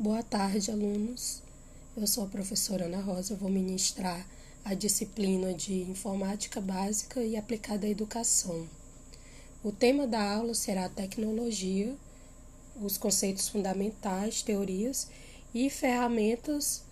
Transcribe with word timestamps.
Boa 0.00 0.22
tarde, 0.22 0.70
alunos. 0.70 1.42
Eu 1.96 2.06
sou 2.06 2.22
a 2.22 2.28
professora 2.28 2.84
Ana 2.84 3.00
Rosa, 3.00 3.32
eu 3.32 3.36
vou 3.36 3.50
ministrar 3.50 4.24
a 4.64 4.72
disciplina 4.72 5.52
de 5.52 5.82
Informática 5.90 6.60
Básica 6.60 7.20
e 7.20 7.36
Aplicada 7.36 7.84
à 7.84 7.90
Educação. 7.90 8.68
O 9.60 9.72
tema 9.72 10.06
da 10.06 10.22
aula 10.22 10.54
será 10.54 10.88
tecnologia, 10.88 11.96
os 12.80 12.96
conceitos 12.96 13.48
fundamentais, 13.48 14.40
teorias 14.40 15.08
e 15.52 15.68
ferramentas 15.68 16.84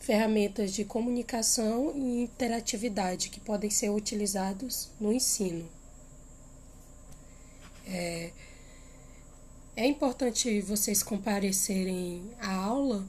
ferramentas 0.00 0.72
de 0.72 0.84
comunicação 0.84 1.92
e 1.94 2.24
interatividade 2.24 3.28
que 3.28 3.38
podem 3.38 3.70
ser 3.70 3.90
utilizados 3.90 4.88
no 4.98 5.12
ensino. 5.12 5.68
É, 7.86 8.32
é 9.80 9.86
importante 9.86 10.60
vocês 10.60 11.02
comparecerem 11.02 12.22
à 12.38 12.54
aula, 12.54 13.02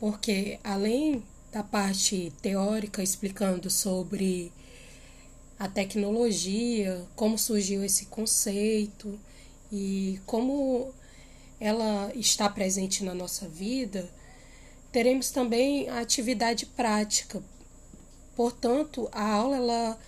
porque 0.00 0.58
além 0.64 1.22
da 1.52 1.62
parte 1.62 2.32
teórica 2.42 3.00
explicando 3.00 3.70
sobre 3.70 4.52
a 5.56 5.68
tecnologia, 5.68 7.06
como 7.14 7.38
surgiu 7.38 7.84
esse 7.84 8.06
conceito 8.06 9.20
e 9.70 10.18
como 10.26 10.92
ela 11.60 12.10
está 12.16 12.48
presente 12.48 13.04
na 13.04 13.14
nossa 13.14 13.46
vida, 13.46 14.10
teremos 14.90 15.30
também 15.30 15.88
a 15.88 16.00
atividade 16.00 16.66
prática. 16.66 17.40
Portanto, 18.34 19.08
a 19.12 19.32
aula 19.32 19.56
ela 19.56 19.98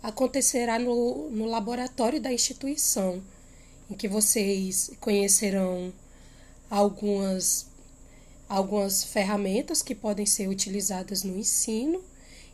acontecerá 0.00 0.78
no, 0.78 1.28
no 1.30 1.46
laboratório 1.46 2.20
da 2.20 2.32
instituição 2.32 3.20
em 3.90 3.94
que 3.94 4.08
vocês 4.08 4.90
conhecerão 5.00 5.92
algumas, 6.70 7.66
algumas 8.48 9.04
ferramentas 9.04 9.82
que 9.82 9.94
podem 9.94 10.26
ser 10.26 10.48
utilizadas 10.48 11.22
no 11.22 11.36
ensino 11.36 12.02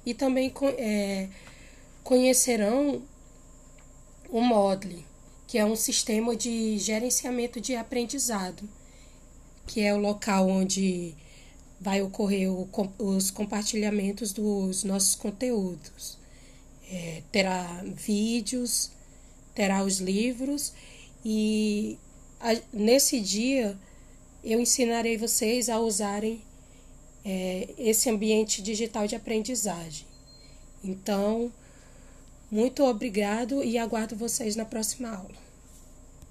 e 0.06 0.14
também 0.14 0.52
é, 0.78 1.28
conhecerão 2.02 3.02
o 4.28 4.40
Moodle, 4.40 5.04
que 5.46 5.58
é 5.58 5.64
um 5.64 5.76
sistema 5.76 6.36
de 6.36 6.78
gerenciamento 6.78 7.60
de 7.60 7.74
aprendizado, 7.74 8.68
que 9.66 9.80
é 9.80 9.94
o 9.94 9.98
local 9.98 10.48
onde 10.48 11.14
vai 11.80 12.00
ocorrer 12.02 12.50
o, 12.50 12.68
os 12.98 13.30
compartilhamentos 13.30 14.32
dos 14.32 14.84
nossos 14.84 15.14
conteúdos. 15.14 16.18
É, 16.90 17.22
terá 17.32 17.82
vídeos, 17.84 18.90
terá 19.54 19.82
os 19.82 19.98
livros 19.98 20.72
e 21.24 21.98
a, 22.40 22.54
nesse 22.72 23.20
dia 23.20 23.76
eu 24.42 24.60
ensinarei 24.60 25.16
vocês 25.16 25.68
a 25.68 25.78
usarem 25.78 26.42
é, 27.24 27.68
esse 27.78 28.10
ambiente 28.10 28.60
digital 28.60 29.06
de 29.06 29.16
aprendizagem. 29.16 30.06
Então, 30.82 31.50
muito 32.50 32.84
obrigado 32.84 33.64
e 33.64 33.78
aguardo 33.78 34.14
vocês 34.14 34.54
na 34.54 34.66
próxima 34.66 35.08
aula. 35.08 35.43